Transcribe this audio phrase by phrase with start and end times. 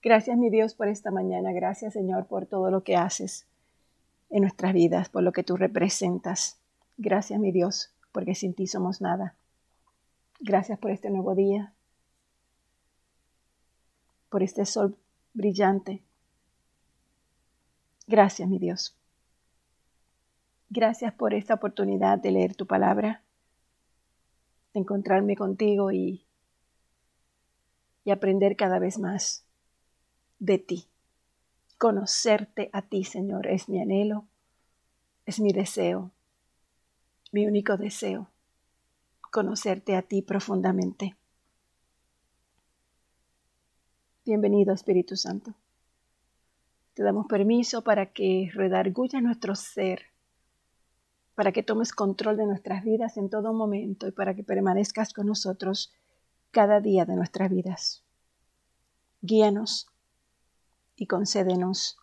[0.00, 1.52] Gracias, mi Dios, por esta mañana.
[1.52, 3.48] Gracias, Señor, por todo lo que haces
[4.30, 6.60] en nuestras vidas, por lo que tú representas.
[6.96, 9.34] Gracias, mi Dios, porque sin ti somos nada.
[10.38, 11.74] Gracias por este nuevo día,
[14.28, 14.96] por este sol
[15.34, 16.04] brillante.
[18.06, 18.96] Gracias, mi Dios.
[20.70, 23.24] Gracias por esta oportunidad de leer tu palabra,
[24.74, 26.24] de encontrarme contigo y,
[28.04, 29.47] y aprender cada vez más
[30.38, 30.86] de ti.
[31.78, 34.26] Conocerte a ti, Señor, es mi anhelo,
[35.26, 36.10] es mi deseo,
[37.32, 38.28] mi único deseo,
[39.30, 41.16] conocerte a ti profundamente.
[44.24, 45.54] Bienvenido, Espíritu Santo.
[46.94, 50.06] Te damos permiso para que redarguya nuestro ser,
[51.34, 55.26] para que tomes control de nuestras vidas en todo momento y para que permanezcas con
[55.26, 55.92] nosotros
[56.50, 58.02] cada día de nuestras vidas.
[59.22, 59.86] Guíanos
[60.98, 61.96] y concédenos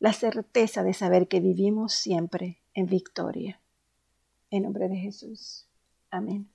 [0.00, 3.60] la certeza de saber que vivimos siempre en victoria.
[4.50, 5.66] En nombre de Jesús.
[6.10, 6.48] Amén.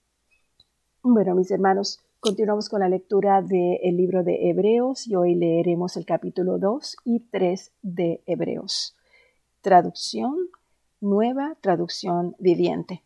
[1.01, 6.05] Bueno, mis hermanos, continuamos con la lectura del libro de Hebreos y hoy leeremos el
[6.05, 8.95] capítulo 2 y 3 de Hebreos.
[9.61, 10.35] Traducción,
[10.99, 13.01] nueva traducción viviente.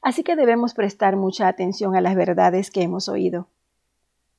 [0.00, 3.48] Así que debemos prestar mucha atención a las verdades que hemos oído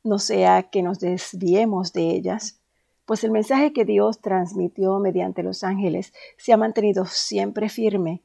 [0.05, 2.59] no sea que nos desviemos de ellas,
[3.05, 8.21] pues el mensaje que Dios transmitió mediante los ángeles se ha mantenido siempre firme,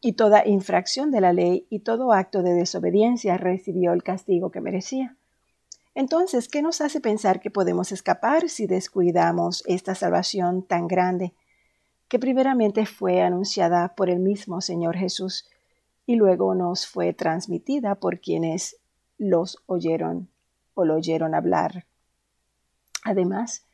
[0.00, 4.60] y toda infracción de la ley y todo acto de desobediencia recibió el castigo que
[4.60, 5.16] merecía.
[5.94, 11.32] Entonces, ¿qué nos hace pensar que podemos escapar si descuidamos esta salvación tan grande,
[12.08, 15.48] que primeramente fue anunciada por el mismo Señor Jesús
[16.04, 18.76] y luego nos fue transmitida por quienes
[19.18, 20.28] los oyeron
[20.76, 21.86] o lo oyeron hablar.
[23.02, 23.64] Además,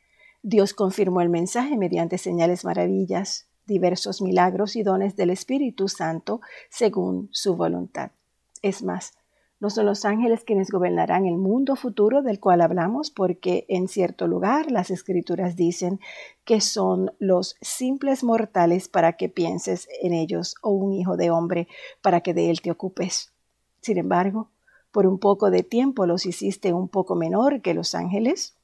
[0.41, 7.29] Dios confirmó el mensaje mediante señales maravillas, diversos milagros y dones del Espíritu Santo según
[7.31, 8.11] su voluntad.
[8.61, 9.13] Es más,
[9.59, 14.27] no son los ángeles quienes gobernarán el mundo futuro del cual hablamos, porque en cierto
[14.27, 16.01] lugar las escrituras dicen
[16.43, 21.67] que son los simples mortales para que pienses en ellos, o un hijo de hombre
[22.01, 23.31] para que de él te ocupes.
[23.79, 24.49] Sin embargo,
[24.93, 28.55] por un poco de tiempo los hiciste un poco menor que los ángeles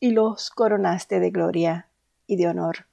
[0.00, 1.90] y los coronaste de gloria
[2.26, 2.86] y de honor.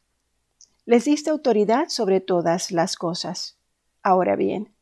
[0.85, 3.57] Les diste autoridad sobre todas las cosas.
[4.03, 4.75] Ahora bien,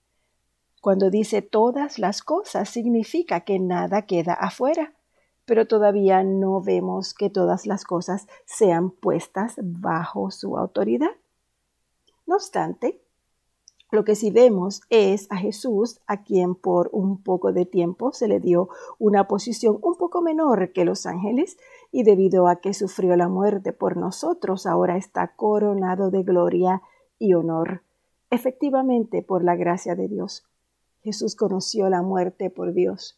[0.82, 4.96] cuando dice todas las cosas significa que nada queda afuera,
[5.46, 11.16] pero todavía no vemos que todas las cosas sean puestas bajo su autoridad.
[12.26, 13.05] No obstante,
[13.96, 18.28] lo que sí vemos es a Jesús, a quien por un poco de tiempo se
[18.28, 18.70] le dio
[19.00, 21.58] una posición un poco menor que los ángeles,
[21.92, 26.82] y debido a que sufrió la muerte por nosotros, ahora está coronado de gloria
[27.18, 27.82] y honor.
[28.30, 30.46] Efectivamente, por la gracia de Dios.
[31.02, 33.18] Jesús conoció la muerte por Dios.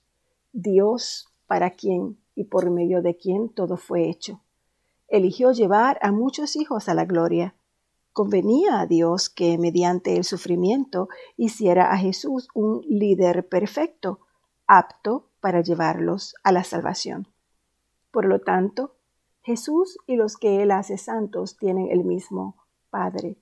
[0.53, 4.41] Dios para quien y por medio de quien todo fue hecho.
[5.07, 7.55] Eligió llevar a muchos hijos a la gloria
[8.17, 14.21] Convenía a Dios que mediante el sufrimiento hiciera a Jesús un líder perfecto,
[14.65, 17.27] apto para llevarlos a la salvación.
[18.09, 18.95] Por lo tanto,
[19.43, 22.55] Jesús y los que Él hace santos tienen el mismo
[22.89, 23.37] Padre.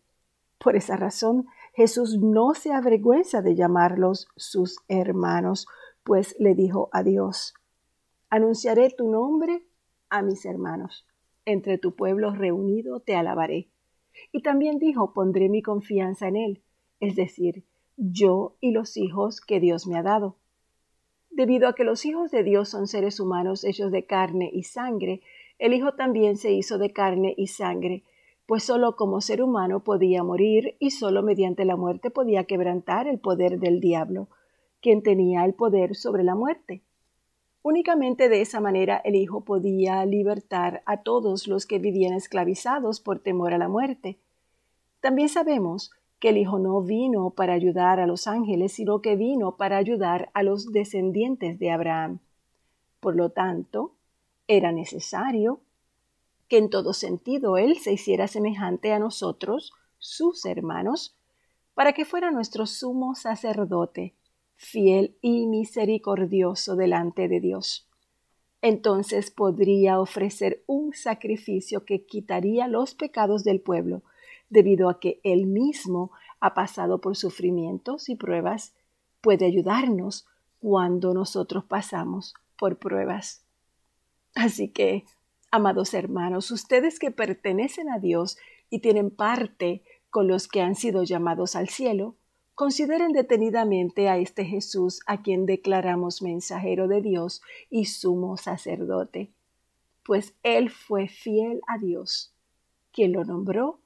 [0.57, 5.67] Por esa razón, Jesús no se avergüenza de llamarlos sus hermanos,
[6.03, 7.53] pues le dijo a Dios,
[8.29, 9.65] Anunciaré tu nombre
[10.09, 11.07] a mis hermanos.
[11.45, 13.69] Entre tu pueblo reunido te alabaré.
[14.31, 16.61] Y también dijo, pondré mi confianza en Él,
[16.99, 17.63] es decir,
[17.97, 20.37] yo y los hijos que Dios me ha dado.
[21.29, 25.21] Debido a que los hijos de Dios son seres humanos hechos de carne y sangre,
[25.59, 28.03] el Hijo también se hizo de carne y sangre,
[28.45, 33.19] pues sólo como ser humano podía morir y sólo mediante la muerte podía quebrantar el
[33.19, 34.29] poder del diablo,
[34.81, 36.84] quien tenía el poder sobre la muerte.
[37.67, 43.17] Únicamente de esa manera el Hijo podía libertar a todos los que vivían esclavizados por
[43.17, 44.19] temor a la muerte.
[44.99, 45.89] También sabemos
[46.19, 50.29] que el Hijo no vino para ayudar a los ángeles, sino que vino para ayudar
[50.35, 52.19] a los descendientes de Abraham.
[52.99, 53.93] Por lo tanto,
[54.47, 55.59] era necesario
[56.47, 61.15] que en todo sentido Él se hiciera semejante a nosotros, sus hermanos,
[61.73, 64.13] para que fuera nuestro sumo sacerdote
[64.55, 67.87] fiel y misericordioso delante de Dios.
[68.61, 74.03] Entonces podría ofrecer un sacrificio que quitaría los pecados del pueblo,
[74.49, 78.73] debido a que Él mismo ha pasado por sufrimientos y pruebas,
[79.21, 80.25] puede ayudarnos
[80.59, 83.45] cuando nosotros pasamos por pruebas.
[84.33, 85.05] Así que,
[85.51, 88.37] amados hermanos, ustedes que pertenecen a Dios
[88.69, 92.15] y tienen parte con los que han sido llamados al cielo,
[92.55, 99.31] consideren detenidamente a este Jesús a quien declaramos mensajero de Dios y sumo sacerdote,
[100.03, 102.33] pues él fue fiel a Dios,
[102.93, 103.79] quien lo nombró,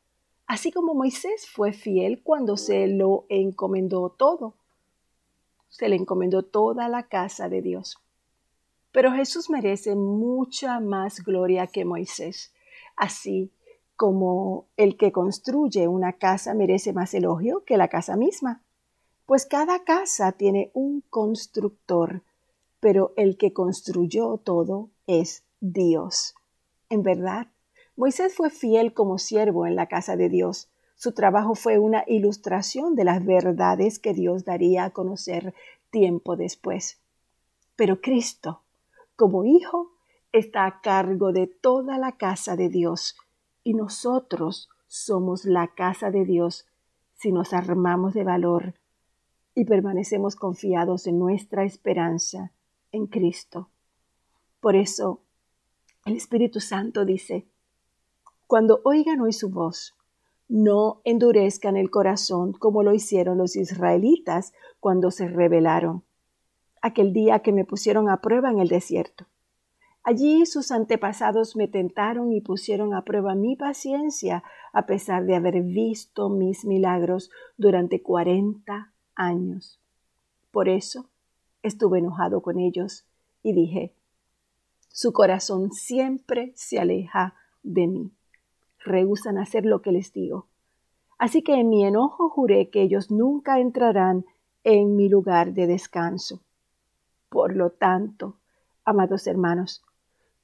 [0.45, 4.55] así como Moisés fue fiel cuando se lo encomendó todo.
[5.69, 7.99] Se le encomendó toda la casa de Dios.
[8.91, 12.53] Pero Jesús merece mucha más gloria que Moisés.
[12.95, 13.51] Así
[13.99, 18.63] como el que construye una casa merece más elogio que la casa misma.
[19.25, 22.23] Pues cada casa tiene un constructor,
[22.79, 26.33] pero el que construyó todo es Dios.
[26.87, 27.47] En verdad,
[27.97, 30.69] Moisés fue fiel como siervo en la casa de Dios.
[30.95, 35.53] Su trabajo fue una ilustración de las verdades que Dios daría a conocer
[35.89, 37.01] tiempo después.
[37.75, 38.61] Pero Cristo,
[39.17, 39.91] como Hijo,
[40.31, 43.17] está a cargo de toda la casa de Dios
[43.63, 46.65] y nosotros somos la casa de Dios
[47.13, 48.75] si nos armamos de valor
[49.53, 52.51] y permanecemos confiados en nuestra esperanza
[52.91, 53.69] en Cristo.
[54.59, 55.21] Por eso,
[56.05, 57.45] el Espíritu Santo dice,
[58.47, 59.95] cuando oigan hoy su voz,
[60.47, 66.03] no endurezcan el corazón como lo hicieron los israelitas cuando se rebelaron,
[66.81, 69.27] aquel día que me pusieron a prueba en el desierto.
[70.03, 74.43] Allí sus antepasados me tentaron y pusieron a prueba mi paciencia
[74.73, 79.79] a pesar de haber visto mis milagros durante cuarenta años.
[80.51, 81.09] Por eso
[81.61, 83.05] estuve enojado con ellos
[83.43, 83.93] y dije,
[84.87, 88.11] su corazón siempre se aleja de mí.
[88.83, 90.47] Rehusan hacer lo que les digo.
[91.17, 94.25] Así que en mi enojo juré que ellos nunca entrarán
[94.63, 96.41] en mi lugar de descanso.
[97.29, 98.37] Por lo tanto,
[98.85, 99.83] amados hermanos,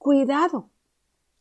[0.06, 0.70] cuidado.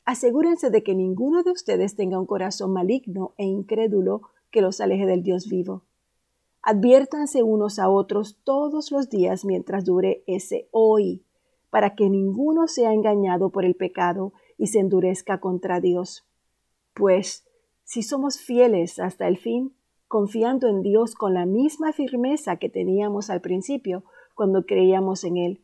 [0.06, 5.04] Asegúrense de que ninguno de ustedes tenga un corazón maligno e incrédulo que los aleje
[5.04, 5.82] del Dios vivo.
[6.62, 11.26] Adviértanse unos a otros todos los días mientras dure ese hoy,
[11.68, 16.24] para que ninguno sea engañado por el pecado y se endurezca contra Dios.
[16.94, 17.46] Pues,
[17.84, 19.74] si somos fieles hasta el fin,
[20.08, 25.63] confiando en Dios con la misma firmeza que teníamos al principio cuando creíamos en Él,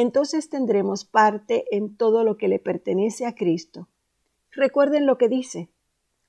[0.00, 3.88] entonces tendremos parte en todo lo que le pertenece a Cristo.
[4.52, 5.70] Recuerden lo que dice,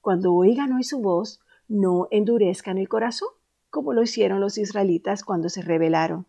[0.01, 3.29] cuando oigan hoy su voz, no endurezcan el corazón
[3.69, 6.25] como lo hicieron los israelitas cuando se rebelaron.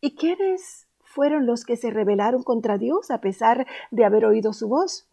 [0.00, 4.66] ¿Y quiénes fueron los que se rebelaron contra Dios a pesar de haber oído su
[4.66, 5.08] voz?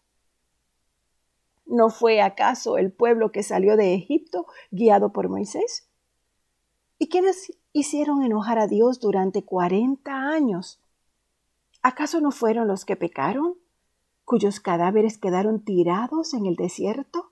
[1.64, 5.88] ¿No fue acaso el pueblo que salió de Egipto guiado por Moisés?
[6.98, 10.80] ¿Y quiénes hicieron enojar a Dios durante cuarenta años?
[11.84, 13.54] ¿Acaso no fueron los que pecaron,
[14.24, 17.30] cuyos cadáveres quedaron tirados en el desierto?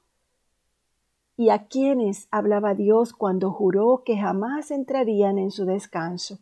[1.37, 6.39] y a quienes hablaba Dios cuando juró que jamás entrarían en su descanso.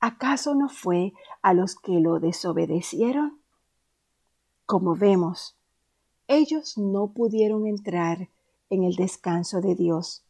[0.00, 3.40] ¿Acaso no fue a los que lo desobedecieron?
[4.66, 5.56] Como vemos,
[6.26, 8.28] ellos no pudieron entrar
[8.70, 10.24] en el descanso de Dios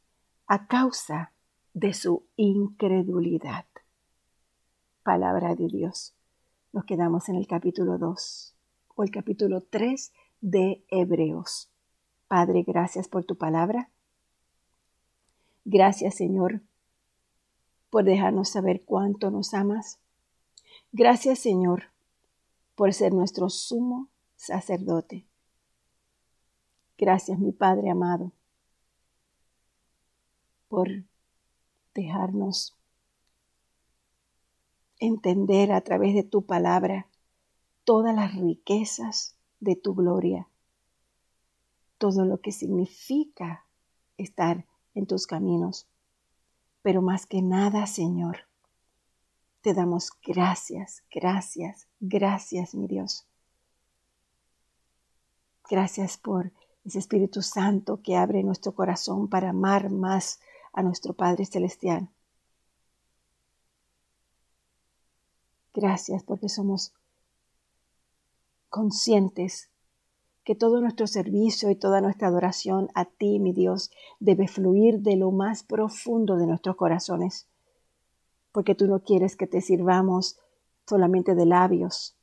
[0.46, 1.32] a causa
[1.74, 3.66] de su incredulidad.
[5.02, 6.14] Palabra de Dios.
[6.72, 8.54] Nos quedamos en el capítulo 2
[8.94, 11.68] o el capítulo 3 de Hebreos.
[12.28, 13.90] Padre, gracias por tu palabra.
[15.64, 16.62] Gracias, Señor,
[17.90, 19.98] por dejarnos saber cuánto nos amas.
[20.92, 21.86] Gracias, Señor,
[22.76, 25.26] por ser nuestro sumo sacerdote.
[26.96, 28.30] Gracias, mi Padre amado,
[30.68, 30.88] por
[31.94, 32.79] dejarnos
[35.00, 37.08] entender a través de tu palabra
[37.84, 40.46] todas las riquezas de tu gloria
[42.00, 43.66] todo lo que significa
[44.16, 44.64] estar
[44.94, 45.86] en tus caminos.
[46.80, 48.38] Pero más que nada, Señor,
[49.60, 53.26] te damos gracias, gracias, gracias, mi Dios.
[55.68, 56.52] Gracias por
[56.86, 60.40] ese Espíritu Santo que abre nuestro corazón para amar más
[60.72, 62.08] a nuestro Padre Celestial.
[65.80, 66.92] Gracias porque somos
[68.68, 69.70] conscientes
[70.44, 75.16] que todo nuestro servicio y toda nuestra adoración a ti, mi Dios, debe fluir de
[75.16, 77.48] lo más profundo de nuestros corazones,
[78.52, 80.38] porque tú no quieres que te sirvamos
[80.86, 82.14] solamente de labios.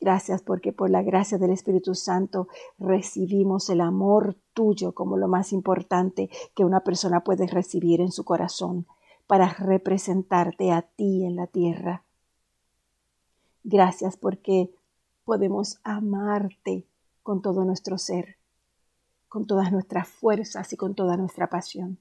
[0.00, 2.48] Gracias porque por la gracia del Espíritu Santo
[2.80, 8.24] recibimos el amor tuyo como lo más importante que una persona puede recibir en su
[8.24, 8.88] corazón
[9.28, 12.02] para representarte a ti en la tierra.
[13.62, 14.74] Gracias porque
[15.24, 16.86] podemos amarte
[17.22, 18.38] con todo nuestro ser,
[19.28, 21.98] con todas nuestras fuerzas y con toda nuestra pasión.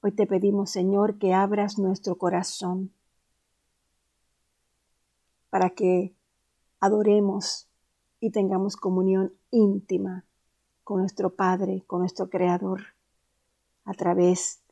[0.00, 2.90] Hoy te pedimos, Señor, que abras nuestro corazón
[5.50, 6.14] para que
[6.80, 7.68] adoremos
[8.20, 10.24] y tengamos comunión íntima
[10.82, 12.94] con nuestro Padre, con nuestro Creador,
[13.84, 14.63] a través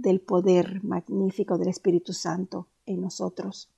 [0.00, 3.70] del poder magnífico del Espíritu Santo en nosotros.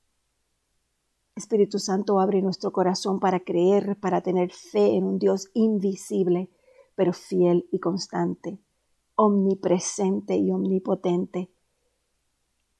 [1.36, 6.50] Espíritu Santo, abre nuestro corazón para creer, para tener fe en un Dios invisible,
[6.96, 8.58] pero fiel y constante,
[9.14, 11.50] omnipresente y omnipotente.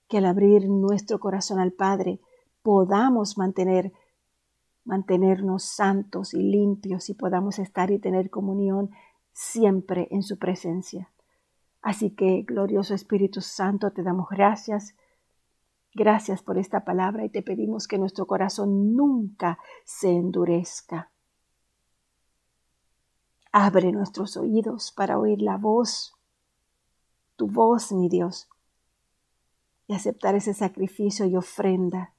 [0.09, 2.21] Que al abrir nuestro corazón al Padre
[2.63, 3.93] podamos mantener
[4.85, 8.91] mantenernos santos y limpios y podamos estar y tener comunión
[9.33, 11.13] siempre en su presencia.
[11.83, 14.95] Así que, glorioso Espíritu Santo, te damos gracias.
[15.95, 21.11] Gracias por esta palabra y te pedimos que nuestro corazón nunca se endurezca.
[23.53, 26.15] Abre nuestros oídos para oír la voz,
[27.37, 28.49] tu voz, mi Dios,
[29.87, 32.15] y aceptar ese sacrificio y ofrenda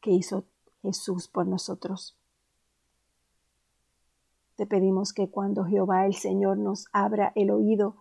[0.00, 0.44] que hizo
[0.82, 2.19] Jesús por nosotros.
[4.60, 7.96] Te pedimos que cuando Jehová el Señor nos abra el oído,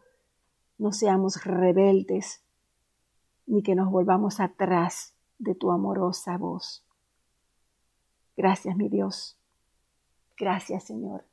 [0.77, 2.43] no seamos rebeldes,
[3.45, 6.85] ni que nos volvamos atrás de tu amorosa voz.
[8.35, 9.37] Gracias, mi Dios.
[10.37, 11.23] Gracias, Señor.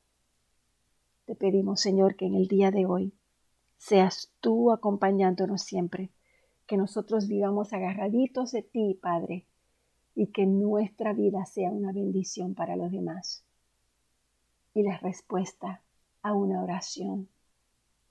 [1.24, 3.12] Te pedimos, Señor, que en el día de hoy
[3.78, 6.12] seas tú acompañándonos siempre,
[6.68, 9.44] que nosotros vivamos agarraditos de ti, Padre,
[10.14, 13.45] y que nuestra vida sea una bendición para los demás.
[14.76, 15.80] Y la respuesta
[16.20, 17.30] a una oración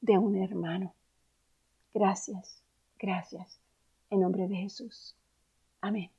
[0.01, 0.95] de un hermano.
[1.93, 2.63] Gracias,
[2.97, 3.59] gracias.
[4.09, 5.15] En nombre de Jesús.
[5.79, 6.09] Amén.